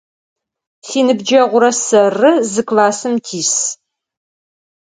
[0.87, 3.53] Синыбджэгъурэ сэрырэ зы классым тис.